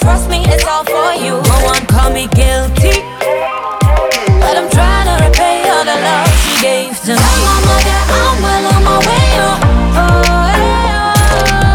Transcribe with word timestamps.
trust 0.00 0.28
me, 0.30 0.44
it's 0.46 0.64
all 0.66 0.84
for 0.84 1.12
you. 1.14 1.40
No 1.42 1.56
one 1.64 1.84
call 1.86 2.10
me 2.12 2.26
guilty. 2.28 3.02
But 4.40 4.56
I'm 4.56 4.68
trying 4.70 5.06
to 5.10 5.14
repay 5.26 5.68
all 5.70 5.84
the 5.84 5.96
love 5.96 6.28
she 6.42 6.52
gave 6.62 6.98
to 7.06 7.12
me. 7.12 7.18
Tell 7.18 7.38
my 7.44 7.58
mother 7.66 7.98
I'm 8.16 8.42
well 8.42 8.66
on 8.74 8.82
my 8.84 8.98
way. 9.06 9.28
Oh, 9.36 9.56
oh, 9.96 10.00
oh, 10.00 10.44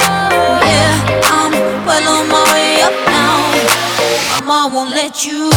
oh. 0.09 0.71
Yeah, 0.71 0.93
I'm 1.35 1.51
well 1.85 2.05
on 2.15 2.25
my 2.29 2.41
way 2.53 2.81
up 2.81 2.95
now. 3.05 4.45
Mama 4.45 4.73
won't 4.73 4.91
let 4.91 5.25
you. 5.25 5.51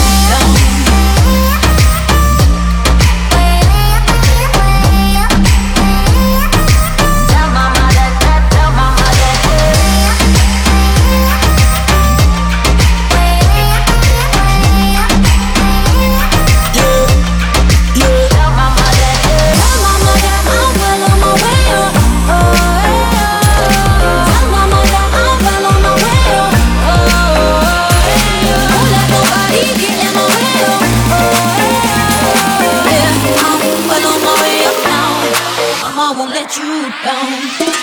you 36.52 36.92
don't. 37.02 37.73